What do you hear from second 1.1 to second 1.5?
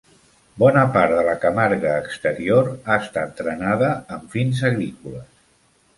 de la